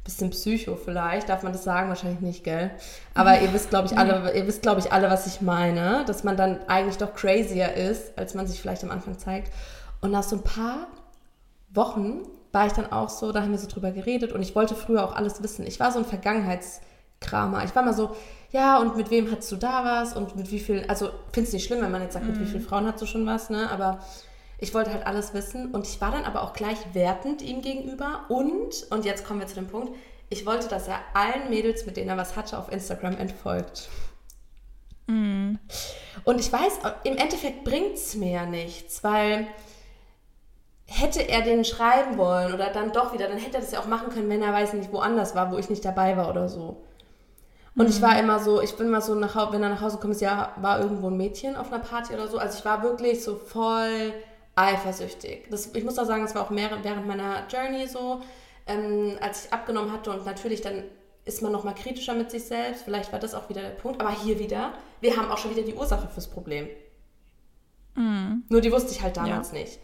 [0.04, 1.88] bisschen Psycho vielleicht, darf man das sagen?
[1.88, 2.70] Wahrscheinlich nicht, gell?
[3.14, 6.24] Aber ihr wisst, glaube ich, alle, ihr wisst, glaube ich, alle, was ich meine, dass
[6.24, 9.52] man dann eigentlich doch crazier ist, als man sich vielleicht am Anfang zeigt.
[10.00, 10.86] Und nach so ein paar
[11.72, 14.74] Wochen war ich dann auch so, da haben wir so drüber geredet und ich wollte
[14.74, 15.66] früher auch alles wissen.
[15.66, 16.04] Ich war so ein
[17.20, 17.64] Vergangenheitskramer.
[17.64, 18.16] Ich war mal so,
[18.50, 21.56] ja, und mit wem hattest du da was und mit wie vielen, also findest du
[21.56, 22.28] nicht schlimm, wenn man jetzt sagt, mm.
[22.28, 22.48] mit wie mhm.
[22.48, 23.70] vielen Frauen hast du schon was, ne?
[23.70, 24.00] Aber
[24.58, 28.24] ich wollte halt alles wissen und ich war dann aber auch gleich wertend ihm gegenüber
[28.28, 29.94] und, und jetzt kommen wir zu dem Punkt,
[30.28, 33.88] ich wollte, dass er allen Mädels, mit denen er was hatte, auf Instagram entfolgt.
[35.06, 35.54] Mm.
[36.24, 39.46] Und ich weiß, im Endeffekt bringt es mir ja nichts, weil
[40.86, 43.86] hätte er den schreiben wollen oder dann doch wieder, dann hätte er das ja auch
[43.86, 46.84] machen können, wenn er weiß nicht woanders war, wo ich nicht dabei war oder so.
[47.76, 47.90] Und mhm.
[47.90, 50.20] ich war immer so, ich bin immer so, nach, wenn er nach Hause kommt, ist
[50.20, 52.38] ja, war irgendwo ein Mädchen auf einer Party oder so.
[52.38, 54.12] Also ich war wirklich so voll
[54.56, 55.48] eifersüchtig.
[55.50, 58.20] Das, ich muss auch sagen, das war auch mehr, während meiner Journey so,
[58.66, 60.84] ähm, als ich abgenommen hatte und natürlich dann
[61.24, 62.82] ist man nochmal kritischer mit sich selbst.
[62.82, 64.00] Vielleicht war das auch wieder der Punkt.
[64.00, 66.68] Aber hier wieder, wir haben auch schon wieder die Ursache fürs Problem.
[67.94, 68.44] Mhm.
[68.48, 69.58] Nur die wusste ich halt damals ja.
[69.58, 69.78] nicht.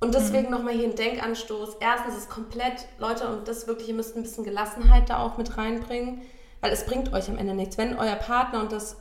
[0.00, 0.52] Und deswegen mhm.
[0.52, 1.76] nochmal hier ein Denkanstoß.
[1.80, 5.36] Erstens ist es komplett, Leute, und das wirklich, ihr müsst ein bisschen Gelassenheit da auch
[5.36, 6.22] mit reinbringen,
[6.60, 7.78] weil es bringt euch am Ende nichts.
[7.78, 8.96] Wenn euer Partner und das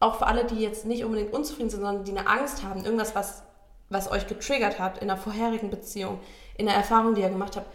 [0.00, 3.14] auch für alle, die jetzt nicht unbedingt unzufrieden sind, sondern die eine Angst haben, irgendwas,
[3.14, 3.42] was,
[3.90, 6.20] was euch getriggert hat in einer vorherigen Beziehung,
[6.56, 7.70] in der Erfahrung, die ihr gemacht habt,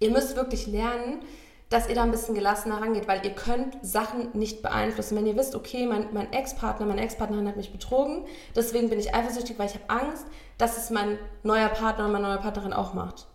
[0.00, 1.22] ihr müsst wirklich lernen,
[1.68, 5.16] dass ihr da ein bisschen gelassener rangeht, weil ihr könnt Sachen nicht beeinflussen.
[5.16, 8.24] Wenn ihr wisst, okay, mein, mein Ex-Partner, meine Ex-Partnerin hat mich betrogen,
[8.56, 12.28] deswegen bin ich eifersüchtig, weil ich habe Angst, dass es mein neuer Partner und meine
[12.28, 13.26] neue Partnerin auch macht.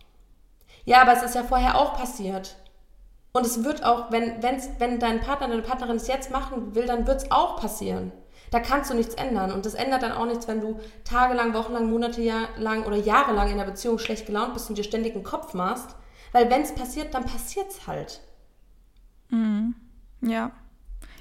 [0.84, 2.56] Ja, aber es ist ja vorher auch passiert.
[3.34, 6.86] Und es wird auch, wenn, wenn's, wenn dein Partner, deine Partnerin es jetzt machen will,
[6.86, 8.12] dann wird es auch passieren.
[8.50, 9.52] Da kannst du nichts ändern.
[9.52, 13.64] Und das ändert dann auch nichts, wenn du tagelang, wochenlang, monatelang oder jahrelang in der
[13.64, 15.94] Beziehung schlecht gelaunt bist und dir ständig einen Kopf machst
[16.34, 18.20] weil wenn es passiert, dann passiert es halt.
[19.28, 19.76] Mhm.
[20.20, 20.50] Ja.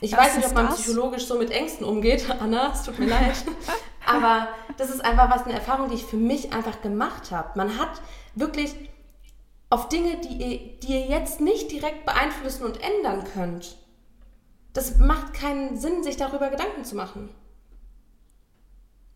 [0.01, 0.81] Ich das weiß nicht, ob man das?
[0.81, 3.35] psychologisch so mit Ängsten umgeht, Anna, es tut mir leid.
[4.05, 4.47] Aber
[4.77, 7.51] das ist einfach was, eine Erfahrung, die ich für mich einfach gemacht habe.
[7.55, 8.01] Man hat
[8.33, 8.75] wirklich
[9.73, 13.77] auf Dinge, die ihr, die ihr jetzt nicht direkt beeinflussen und ändern könnt.
[14.73, 17.29] Das macht keinen Sinn, sich darüber Gedanken zu machen.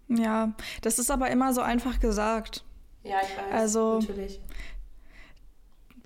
[0.08, 2.64] Ja, das ist aber immer so einfach gesagt.
[3.04, 3.54] Ja, ich weiß.
[3.54, 4.42] Also, natürlich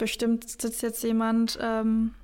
[0.01, 2.15] bestimmt sitzt jetzt jemand, ähm,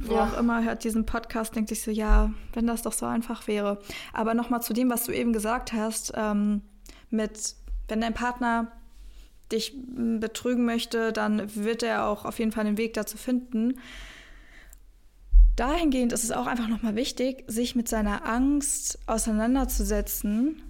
[0.00, 0.24] wo ja.
[0.24, 3.78] auch immer, hört diesen Podcast, denkt sich so, ja, wenn das doch so einfach wäre.
[4.14, 6.62] Aber nochmal zu dem, was du eben gesagt hast, ähm,
[7.10, 7.54] mit,
[7.88, 8.72] wenn dein Partner
[9.52, 13.74] dich betrügen möchte, dann wird er auch auf jeden Fall einen Weg dazu finden.
[15.54, 20.62] Dahingehend ist es auch einfach nochmal wichtig, sich mit seiner Angst auseinanderzusetzen,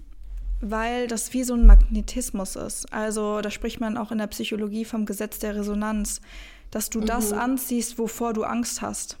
[0.61, 2.93] weil das wie so ein Magnetismus ist.
[2.93, 6.21] Also da spricht man auch in der Psychologie vom Gesetz der Resonanz
[6.71, 7.05] dass du mhm.
[7.05, 9.17] das anziehst, wovor du Angst hast.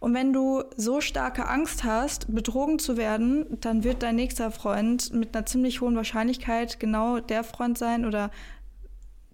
[0.00, 5.12] Und wenn du so starke Angst hast, betrogen zu werden, dann wird dein nächster Freund
[5.14, 8.32] mit einer ziemlich hohen Wahrscheinlichkeit genau der Freund sein oder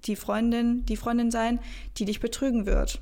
[0.06, 1.60] die Freundin, die Freundin sein,
[1.98, 3.00] die dich betrügen wird.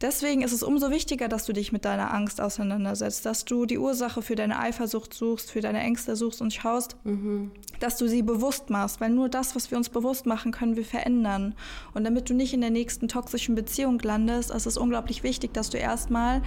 [0.00, 3.78] Deswegen ist es umso wichtiger, dass du dich mit deiner Angst auseinandersetzt, dass du die
[3.78, 7.50] Ursache für deine Eifersucht suchst, für deine Ängste suchst und schaust, mhm.
[7.80, 10.86] dass du sie bewusst machst, weil nur das, was wir uns bewusst machen, können wir
[10.86, 11.54] verändern.
[11.92, 15.68] Und damit du nicht in der nächsten toxischen Beziehung landest, ist es unglaublich wichtig, dass
[15.68, 16.40] du erstmal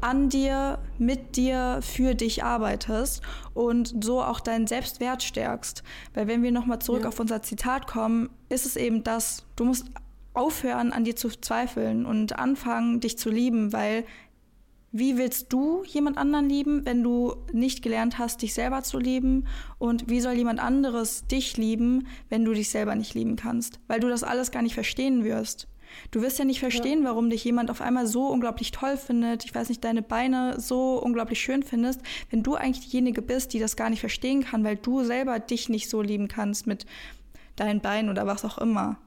[0.00, 3.22] an dir, mit dir, für dich arbeitest
[3.54, 5.82] und so auch deinen Selbstwert stärkst.
[6.14, 7.08] Weil wenn wir nochmal zurück ja.
[7.08, 9.86] auf unser Zitat kommen, ist es eben das, du musst
[10.32, 14.04] aufhören, an dir zu zweifeln und anfangen, dich zu lieben, weil
[14.92, 19.46] wie willst du jemand anderen lieben, wenn du nicht gelernt hast, dich selber zu lieben?
[19.78, 23.78] Und wie soll jemand anderes dich lieben, wenn du dich selber nicht lieben kannst?
[23.86, 25.68] Weil du das alles gar nicht verstehen wirst.
[26.10, 27.10] Du wirst ja nicht verstehen, ja.
[27.10, 31.00] warum dich jemand auf einmal so unglaublich toll findet, ich weiß nicht, deine Beine so
[31.00, 32.00] unglaublich schön findest,
[32.30, 35.68] wenn du eigentlich diejenige bist, die das gar nicht verstehen kann, weil du selber dich
[35.68, 36.86] nicht so lieben kannst mit
[37.56, 38.98] deinen Beinen oder was auch immer.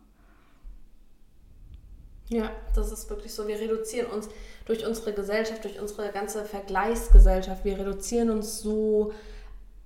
[2.29, 3.47] Ja, das ist wirklich so.
[3.47, 4.29] Wir reduzieren uns
[4.65, 9.13] durch unsere Gesellschaft, durch unsere ganze Vergleichsgesellschaft, wir reduzieren uns so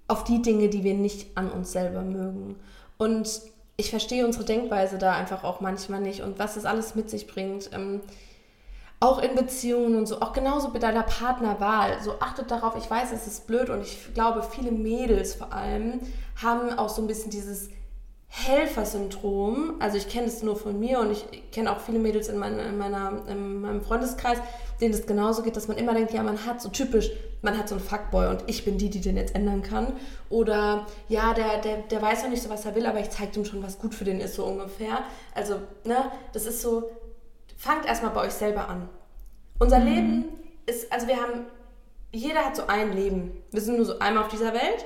[0.08, 2.56] auf die Dinge, die wir nicht an uns selber mögen.
[2.98, 3.42] Und
[3.78, 7.28] ich verstehe unsere Denkweise da einfach auch manchmal nicht und was das alles mit sich
[7.28, 7.70] bringt.
[7.74, 8.02] Ähm,
[9.00, 12.02] auch in Beziehungen und so, auch genauso bei deiner Partnerwahl.
[12.02, 16.00] So achtet darauf, ich weiß, es ist blöd und ich glaube, viele Mädels vor allem
[16.42, 17.70] haben auch so ein bisschen dieses
[18.28, 19.76] Helfersyndrom.
[19.80, 22.58] Also ich kenne es nur von mir und ich kenne auch viele Mädels in, mein,
[22.58, 24.40] in, meiner, in meinem Freundeskreis,
[24.82, 27.12] denen es genauso geht, dass man immer denkt, ja, man hat so typisch,
[27.42, 29.94] man hat so einen Fuckboy und ich bin die, die den jetzt ändern kann.
[30.30, 33.40] Oder ja, der, der, der weiß noch nicht so, was er will, aber ich zeige
[33.40, 35.04] ihm schon, was gut für den ist, so ungefähr.
[35.34, 36.90] Also, ne, das ist so,
[37.58, 38.90] fangt erstmal bei euch selber an.
[39.60, 39.86] Unser mhm.
[39.86, 40.26] Leben
[40.66, 41.46] ist, also wir haben,
[42.12, 43.32] jeder hat so ein Leben.
[43.52, 44.86] Wir sind nur so einmal auf dieser Welt.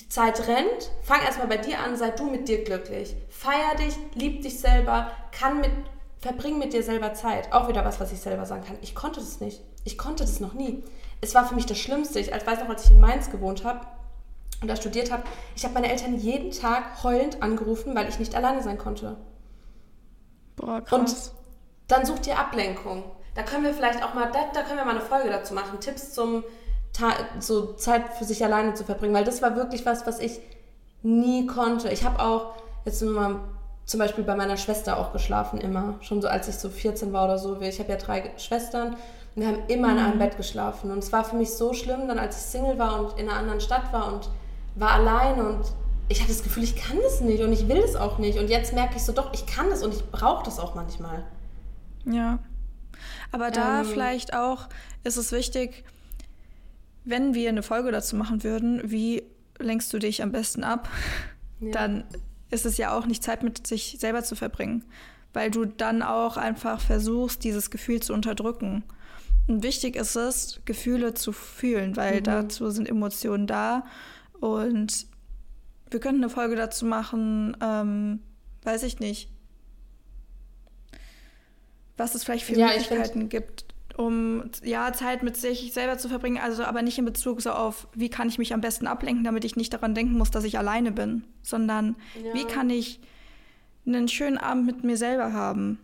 [0.00, 0.90] Die Zeit rennt.
[1.02, 3.14] Fang erstmal bei dir an, sei du mit dir glücklich.
[3.28, 5.70] Feier dich, lieb dich selber, kann mit,
[6.18, 7.52] verbring mit dir selber Zeit.
[7.52, 8.76] Auch wieder was, was ich selber sagen kann.
[8.82, 9.62] Ich konnte das nicht.
[9.84, 10.82] Ich konnte das noch nie.
[11.24, 12.20] Es war für mich das Schlimmste.
[12.20, 13.80] Ich weiß noch, als ich in Mainz gewohnt habe
[14.60, 15.22] und da studiert habe,
[15.56, 19.16] ich habe meine Eltern jeden Tag heulend angerufen, weil ich nicht alleine sein konnte.
[20.56, 21.00] Boah, krass.
[21.00, 21.16] Und
[21.88, 23.04] dann such dir Ablenkung.
[23.34, 25.80] Da können wir vielleicht auch mal, da, da können wir mal eine Folge dazu machen.
[25.80, 26.44] Tipps zum
[27.40, 30.38] so Zeit für sich alleine zu verbringen, weil das war wirklich was, was ich
[31.02, 31.88] nie konnte.
[31.88, 33.40] Ich habe auch jetzt mal
[33.84, 37.24] zum Beispiel bei meiner Schwester auch geschlafen immer, schon so als ich so 14 war
[37.24, 37.60] oder so.
[37.60, 38.96] Ich habe ja drei Schwestern
[39.34, 40.18] wir haben immer in einem mhm.
[40.18, 43.18] Bett geschlafen und es war für mich so schlimm, dann als ich Single war und
[43.18, 44.30] in einer anderen Stadt war und
[44.76, 45.64] war alleine und
[46.08, 48.48] ich hatte das Gefühl, ich kann das nicht und ich will das auch nicht und
[48.48, 51.24] jetzt merke ich so, doch, ich kann das und ich brauche das auch manchmal.
[52.04, 52.38] Ja.
[53.32, 54.68] Aber da ähm, vielleicht auch
[55.02, 55.84] ist es wichtig,
[57.04, 59.22] wenn wir eine Folge dazu machen würden, wie
[59.58, 60.88] lenkst du dich am besten ab,
[61.60, 61.70] ja.
[61.72, 62.04] dann
[62.50, 64.84] ist es ja auch nicht Zeit mit sich selber zu verbringen,
[65.34, 68.84] weil du dann auch einfach versuchst, dieses Gefühl zu unterdrücken.
[69.46, 72.24] Und wichtig ist es, Gefühle zu fühlen, weil mhm.
[72.24, 73.84] dazu sind Emotionen da.
[74.40, 75.06] Und
[75.90, 78.20] wir könnten eine Folge dazu machen, ähm,
[78.62, 79.28] weiß ich nicht,
[81.96, 83.66] was es vielleicht für ja, Möglichkeiten gibt,
[83.96, 87.86] um ja Zeit mit sich selber zu verbringen, also aber nicht in Bezug so auf,
[87.94, 90.58] wie kann ich mich am besten ablenken, damit ich nicht daran denken muss, dass ich
[90.58, 92.34] alleine bin, sondern ja.
[92.34, 93.00] wie kann ich
[93.86, 95.78] einen schönen Abend mit mir selber haben.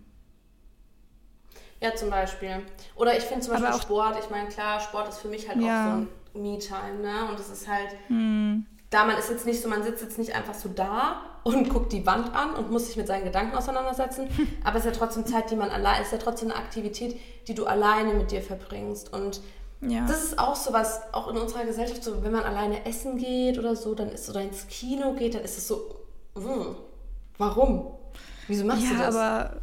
[1.80, 2.62] Ja, zum Beispiel.
[2.94, 5.60] Oder ich finde zum Beispiel auch, Sport, ich meine, klar, Sport ist für mich halt
[5.60, 5.66] ja.
[5.66, 6.00] auch
[6.32, 7.28] so ein Me-Time, ne?
[7.30, 8.66] Und es ist halt, hm.
[8.90, 11.92] da man ist jetzt nicht so, man sitzt jetzt nicht einfach so da und guckt
[11.92, 14.28] die Wand an und muss sich mit seinen Gedanken auseinandersetzen.
[14.64, 17.54] Aber es ist ja trotzdem Zeit, die man allein, ist ja trotzdem eine Aktivität, die
[17.54, 19.10] du alleine mit dir verbringst.
[19.14, 19.40] Und
[19.80, 20.04] ja.
[20.06, 23.58] das ist auch so was, auch in unserer Gesellschaft, so wenn man alleine essen geht
[23.58, 25.96] oder so, dann ist oder ins Kino geht, dann ist es so,
[26.34, 26.76] mh,
[27.40, 27.86] warum?
[28.46, 29.16] Wieso machst ja, du das?
[29.16, 29.60] aber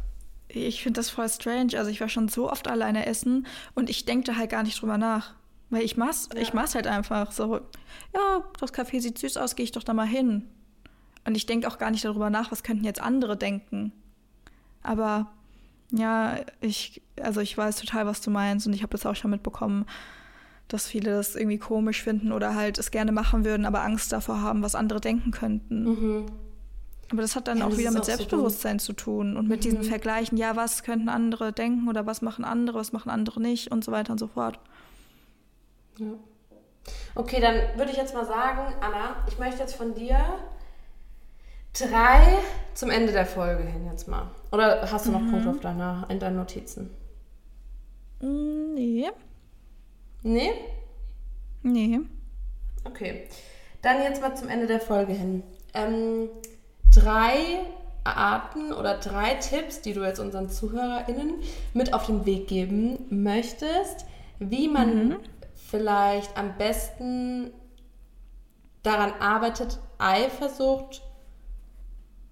[0.48, 1.78] ich finde das voll strange.
[1.78, 4.98] Also ich war schon so oft alleine essen und ich denke halt gar nicht drüber
[4.98, 5.34] nach.
[5.70, 6.40] Weil ich mach's, ja.
[6.40, 7.60] ich mach's halt einfach so,
[8.14, 10.48] ja, das Café sieht süß aus, gehe ich doch da mal hin.
[11.26, 13.92] Und ich denke auch gar nicht darüber nach, was könnten jetzt andere denken.
[14.82, 15.30] Aber
[15.92, 19.30] ja, ich, also ich weiß total, was du meinst und ich habe das auch schon
[19.30, 19.84] mitbekommen,
[20.68, 24.40] dass viele das irgendwie komisch finden oder halt es gerne machen würden, aber Angst davor
[24.40, 25.84] haben, was andere denken könnten.
[25.84, 26.26] Mhm.
[27.10, 29.60] Aber das hat dann ja, auch wieder mit auch Selbstbewusstsein so zu tun und mit
[29.60, 29.62] mhm.
[29.62, 33.70] diesen Vergleichen, ja, was könnten andere denken oder was machen andere, was machen andere nicht
[33.70, 34.58] und so weiter und so fort.
[35.98, 36.06] Ja.
[37.14, 40.18] Okay, dann würde ich jetzt mal sagen, Anna, ich möchte jetzt von dir
[41.72, 42.38] drei
[42.74, 44.30] zum Ende der Folge hin jetzt mal.
[44.52, 45.30] Oder hast du noch mhm.
[45.30, 46.90] Punkte auf deiner, in deinen Notizen?
[48.20, 49.10] Mm, nee.
[50.22, 50.52] Nee?
[51.62, 52.00] Nee.
[52.84, 53.28] Okay.
[53.82, 55.42] Dann jetzt mal zum Ende der Folge hin.
[55.74, 56.28] Ähm,
[56.94, 57.34] drei
[58.04, 61.34] Arten oder drei Tipps, die du jetzt unseren ZuhörerInnen
[61.74, 64.06] mit auf den Weg geben möchtest,
[64.38, 65.16] wie man mhm.
[65.54, 67.50] vielleicht am besten
[68.82, 71.02] daran arbeitet, Eifersucht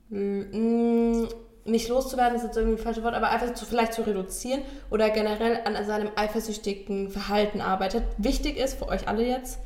[0.08, 1.26] Mm,
[1.64, 5.10] nicht loszuwerden, ist jetzt irgendwie ein falsches Wort, aber einfach zu, vielleicht zu reduzieren oder
[5.10, 8.04] generell an seinem eifersüchtigen Verhalten arbeitet.
[8.18, 9.58] Wichtig ist für euch alle jetzt,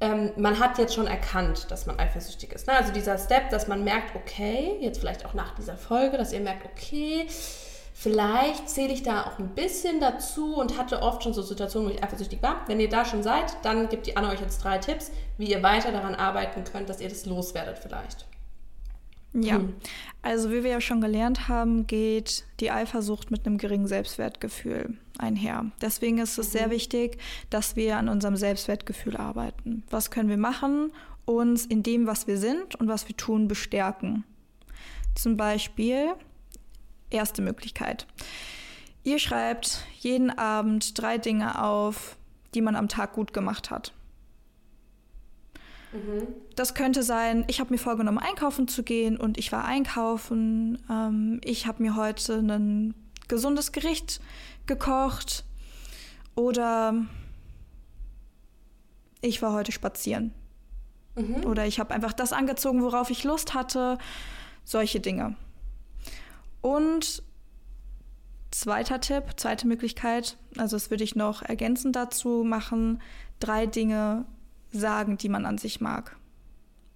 [0.00, 2.66] ähm, man hat jetzt schon erkannt, dass man eifersüchtig ist.
[2.66, 2.72] Ne?
[2.72, 6.40] Also dieser Step, dass man merkt, okay, jetzt vielleicht auch nach dieser Folge, dass ihr
[6.40, 7.26] merkt, okay,
[7.92, 11.94] vielleicht zähle ich da auch ein bisschen dazu und hatte oft schon so Situationen, wo
[11.94, 12.62] ich eifersüchtig war.
[12.66, 15.62] Wenn ihr da schon seid, dann gibt die Anna euch jetzt drei Tipps, wie ihr
[15.62, 18.26] weiter daran arbeiten könnt, dass ihr das loswerdet vielleicht.
[19.32, 19.74] Ja, hm.
[20.22, 25.66] also wie wir ja schon gelernt haben, geht die Eifersucht mit einem geringen Selbstwertgefühl einher.
[25.80, 26.72] Deswegen ist es sehr mhm.
[26.72, 27.18] wichtig,
[27.50, 29.84] dass wir an unserem Selbstwertgefühl arbeiten.
[29.90, 30.92] Was können wir machen?
[31.24, 34.24] Uns in dem, was wir sind und was wir tun, bestärken.
[35.14, 36.14] Zum Beispiel,
[37.10, 38.06] erste Möglichkeit.
[39.04, 42.16] Ihr schreibt jeden Abend drei Dinge auf,
[42.54, 43.92] die man am Tag gut gemacht hat.
[45.92, 46.28] Mhm.
[46.54, 50.78] Das könnte sein, ich habe mir vorgenommen, einkaufen zu gehen und ich war einkaufen.
[50.90, 52.94] Ähm, ich habe mir heute ein
[53.28, 54.20] gesundes Gericht
[54.70, 55.44] gekocht
[56.36, 56.94] oder
[59.20, 60.32] ich war heute spazieren.
[61.16, 61.44] Mhm.
[61.44, 63.98] Oder ich habe einfach das angezogen, worauf ich Lust hatte.
[64.64, 65.34] Solche Dinge.
[66.60, 67.24] Und
[68.52, 73.02] zweiter Tipp, zweite Möglichkeit, also das würde ich noch ergänzend dazu machen,
[73.40, 74.24] drei Dinge
[74.70, 76.16] sagen, die man an sich mag.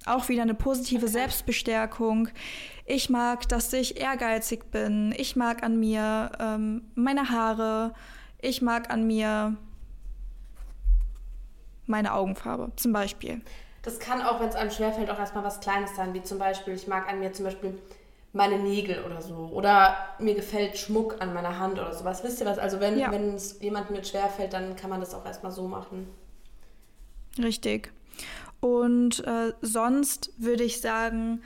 [0.07, 2.29] Auch wieder eine positive Selbstbestärkung.
[2.85, 5.14] Ich mag, dass ich ehrgeizig bin.
[5.17, 7.95] Ich mag an mir ähm, meine Haare.
[8.40, 9.57] Ich mag an mir
[11.87, 13.40] meine Augenfarbe, zum Beispiel.
[13.83, 16.75] Das kann auch, wenn es einem schwerfällt, auch erstmal was Kleines sein, wie zum Beispiel,
[16.75, 17.79] ich mag an mir zum Beispiel
[18.35, 19.51] meine Nägel oder so.
[19.53, 22.25] Oder mir gefällt Schmuck an meiner Hand oder sowas.
[22.25, 22.59] Wisst ihr was?
[22.59, 23.12] Also wenn ja.
[23.12, 26.09] es jemandem mit schwerfällt, dann kann man das auch erstmal so machen.
[27.38, 27.93] Richtig.
[28.64, 31.42] Und äh, sonst würde ich sagen,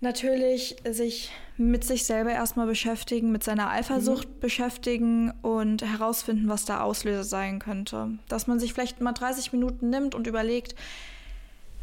[0.00, 4.38] natürlich sich mit sich selber erstmal beschäftigen, mit seiner Eifersucht mhm.
[4.38, 8.10] beschäftigen und herausfinden, was der Auslöser sein könnte.
[8.28, 10.76] Dass man sich vielleicht mal 30 Minuten nimmt und überlegt,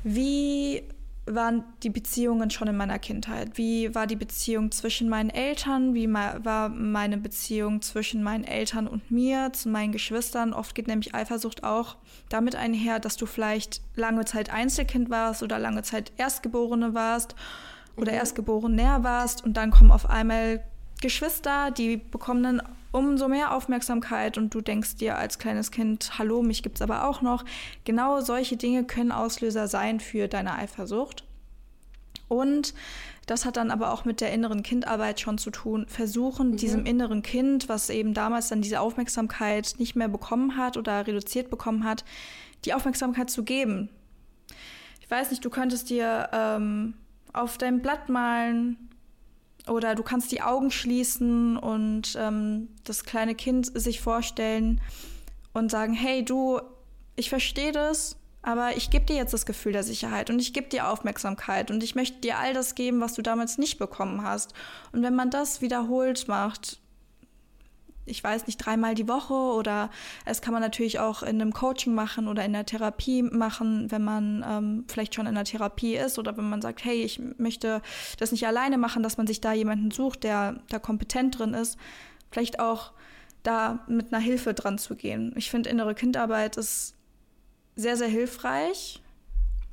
[0.05, 0.83] wie
[1.25, 3.57] waren die Beziehungen schon in meiner Kindheit?
[3.57, 5.95] Wie war die Beziehung zwischen meinen Eltern?
[5.95, 10.53] Wie war meine Beziehung zwischen meinen Eltern und mir, zu meinen Geschwistern?
[10.53, 11.97] Oft geht nämlich Eifersucht auch
[12.29, 17.35] damit einher, dass du vielleicht lange Zeit Einzelkind warst oder lange Zeit Erstgeborene warst
[17.97, 18.19] oder mhm.
[18.19, 20.63] Erstgeborener warst und dann kommen auf einmal
[21.01, 22.61] Geschwister, die bekommen dann
[22.95, 27.07] umso mehr Aufmerksamkeit und du denkst dir als kleines Kind, hallo, mich gibt es aber
[27.07, 27.43] auch noch.
[27.83, 31.25] Genau solche Dinge können Auslöser sein für deine Eifersucht.
[32.29, 32.73] Und
[33.25, 35.85] das hat dann aber auch mit der inneren Kindarbeit schon zu tun.
[35.89, 36.57] Versuchen, mhm.
[36.57, 41.49] diesem inneren Kind, was eben damals dann diese Aufmerksamkeit nicht mehr bekommen hat oder reduziert
[41.49, 42.05] bekommen hat,
[42.63, 43.89] die Aufmerksamkeit zu geben.
[45.01, 46.93] Ich weiß nicht, du könntest dir ähm,
[47.33, 48.77] auf dein Blatt malen,
[49.67, 54.81] oder du kannst die Augen schließen und ähm, das kleine Kind sich vorstellen
[55.53, 56.59] und sagen, hey du,
[57.15, 60.67] ich verstehe das, aber ich gebe dir jetzt das Gefühl der Sicherheit und ich gebe
[60.67, 64.53] dir Aufmerksamkeit und ich möchte dir all das geben, was du damals nicht bekommen hast.
[64.91, 66.79] Und wenn man das wiederholt macht,
[68.05, 69.89] ich weiß nicht, dreimal die Woche oder
[70.25, 74.03] es kann man natürlich auch in einem Coaching machen oder in der Therapie machen, wenn
[74.03, 77.81] man ähm, vielleicht schon in der Therapie ist oder wenn man sagt, hey, ich möchte
[78.19, 81.77] das nicht alleine machen, dass man sich da jemanden sucht, der da kompetent drin ist,
[82.31, 82.91] vielleicht auch
[83.43, 85.33] da mit einer Hilfe dran zu gehen.
[85.35, 86.95] Ich finde, innere Kindarbeit ist
[87.75, 89.01] sehr, sehr hilfreich,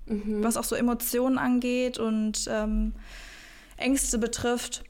[0.07, 0.43] mhm.
[0.43, 2.95] was auch so Emotionen angeht und ähm,
[3.77, 4.85] Ängste betrifft.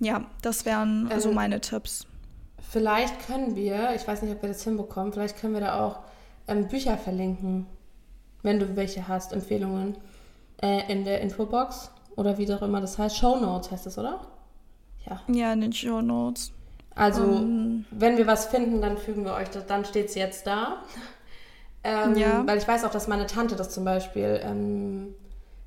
[0.00, 2.07] Ja, das wären ähm, so meine Tipps.
[2.70, 6.00] Vielleicht können wir, ich weiß nicht, ob wir das hinbekommen, vielleicht können wir da auch
[6.46, 7.64] ähm, Bücher verlinken,
[8.42, 9.96] wenn du welche hast, Empfehlungen,
[10.60, 13.16] äh, in der Infobox oder wie auch immer das heißt.
[13.16, 14.20] Show Notes heißt das, oder?
[15.06, 15.22] Ja.
[15.28, 16.52] Ja, in den Show Notes.
[16.94, 17.84] Also, um, ähm.
[17.90, 20.82] wenn wir was finden, dann fügen wir euch das, dann steht es jetzt da.
[21.84, 22.46] ähm, ja.
[22.46, 25.14] Weil ich weiß auch, dass meine Tante das zum Beispiel ähm,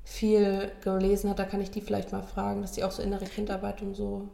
[0.04, 1.40] viel gelesen hat.
[1.40, 4.28] Da kann ich die vielleicht mal fragen, dass die auch so innere Kindarbeit und so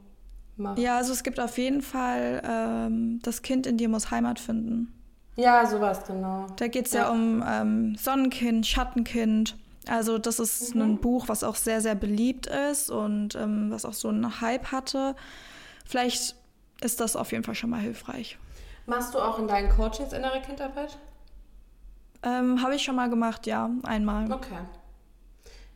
[0.59, 0.79] macht.
[0.79, 4.93] Ja, also es gibt auf jeden Fall ähm, das Kind in dir muss Heimat finden.
[5.37, 6.47] Ja, sowas, genau.
[6.57, 7.03] Da geht es ja.
[7.03, 7.11] ja.
[7.11, 9.57] um ähm, Sonnenkind, Schattenkind.
[9.87, 10.83] Also das ist mhm.
[10.83, 14.73] ein Buch, was auch sehr, sehr beliebt ist und ähm, was auch so einen Hype
[14.73, 15.15] hatte.
[15.85, 16.35] Vielleicht
[16.81, 18.39] ist das auf jeden Fall schon mal hilfreich.
[18.87, 20.99] Machst du auch in deinen Coachings innere Kindarbeit?
[22.23, 24.31] Ähm, Habe ich schon mal gemacht, ja, einmal.
[24.33, 24.59] Okay.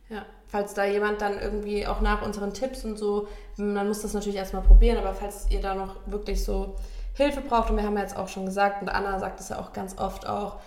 [0.09, 4.13] Ja, falls da jemand dann irgendwie auch nach unseren Tipps und so, man muss das
[4.13, 6.75] natürlich erstmal probieren, aber falls ihr da noch wirklich so
[7.13, 9.59] Hilfe braucht, und wir haben ja jetzt auch schon gesagt, und Anna sagt es ja
[9.59, 10.59] auch ganz oft auch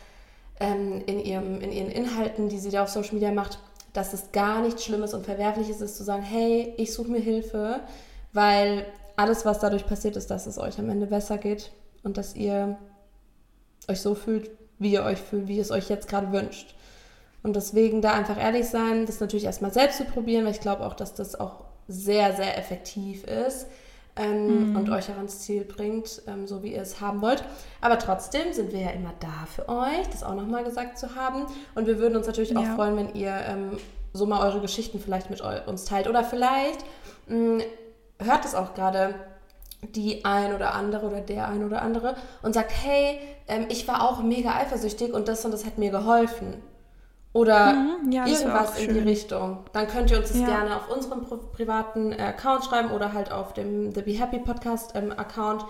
[0.61, 3.59] ähm, in, ihrem, in ihren Inhalten, die sie da auf Social Media macht,
[3.93, 7.81] dass es gar nichts Schlimmes und Verwerfliches ist, zu sagen, hey, ich suche mir Hilfe,
[8.33, 11.73] weil alles, was dadurch passiert ist, dass es euch am Ende besser geht
[12.03, 12.79] und dass ihr
[13.89, 16.75] euch so fühlt, wie ihr euch fühlt, wie es euch jetzt gerade wünscht.
[17.47, 20.85] Und deswegen da einfach ehrlich sein, das natürlich erstmal selbst zu probieren, weil ich glaube
[20.85, 23.69] auch, dass das auch sehr, sehr effektiv ist
[24.17, 24.77] ähm, mhm.
[24.77, 27.45] und euch auch ans Ziel bringt, ähm, so wie ihr es haben wollt.
[27.81, 31.47] Aber trotzdem sind wir ja immer da für euch, das auch nochmal gesagt zu haben.
[31.77, 32.59] Und wir würden uns natürlich ja.
[32.59, 33.79] auch freuen, wenn ihr ähm,
[34.13, 36.09] so mal eure Geschichten vielleicht mit uns teilt.
[36.09, 36.81] Oder vielleicht
[37.29, 37.63] mh,
[38.19, 39.15] hört es auch gerade
[39.95, 44.03] die ein oder andere oder der ein oder andere und sagt, hey, ähm, ich war
[44.03, 46.61] auch mega eifersüchtig und das und das hat mir geholfen
[47.37, 50.47] oder mhm, ja, irgendwas in die Richtung, dann könnt ihr uns das ja.
[50.47, 55.13] gerne auf unserem privaten Account schreiben oder halt auf dem The Be Happy Podcast ähm,
[55.13, 55.67] Account.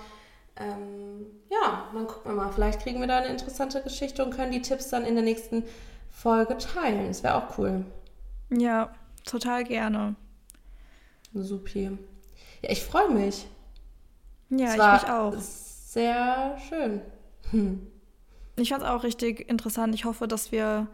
[0.57, 2.53] Ähm, ja, dann gucken wir mal.
[2.53, 5.65] Vielleicht kriegen wir da eine interessante Geschichte und können die Tipps dann in der nächsten
[6.09, 7.09] Folge teilen.
[7.09, 7.85] Das wäre auch cool.
[8.51, 8.95] Ja,
[9.25, 10.15] total gerne.
[11.35, 11.91] Supi.
[12.63, 13.49] Ja, ich freue mich.
[14.51, 15.35] Ja, Es ich war mich auch.
[15.41, 17.01] Sehr schön.
[17.51, 17.89] Hm.
[18.55, 19.97] Ich fand es auch richtig interessant.
[19.97, 20.87] Ich hoffe, dass wir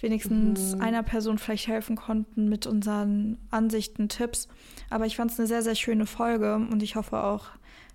[0.00, 0.80] wenigstens Mhm.
[0.82, 4.48] einer Person vielleicht helfen konnten mit unseren Ansichten, Tipps.
[4.90, 7.46] Aber ich fand es eine sehr, sehr schöne Folge und ich hoffe auch,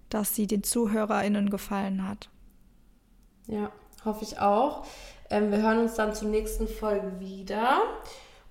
[0.09, 2.29] dass sie den ZuhörerInnen gefallen hat.
[3.47, 3.71] Ja,
[4.03, 4.85] hoffe ich auch.
[5.29, 7.81] Ähm, wir hören uns dann zur nächsten Folge wieder.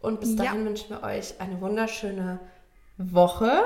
[0.01, 0.45] Und bis Ja.
[0.45, 2.41] dahin wünschen wir euch eine wunderschöne
[2.99, 3.63] Woche.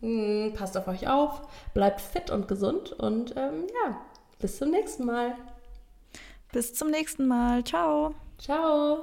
[0.00, 1.40] Hm, passt auf euch auf,
[1.72, 3.96] bleibt fit und gesund und ähm, ja,
[4.38, 5.34] bis zum nächsten Mal.
[6.52, 7.64] Bis zum nächsten Mal.
[7.64, 8.14] Ciao.
[8.38, 9.02] Ciao.